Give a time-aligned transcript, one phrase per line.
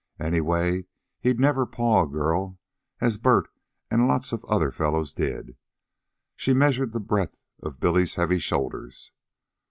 [0.19, 0.85] Anyway,
[1.19, 2.57] he'd never paw a girl
[3.01, 3.47] as Bert
[3.91, 5.55] and lots of the other fellows did.
[6.35, 9.11] She measured the breadth of Billy's heavy shoulders.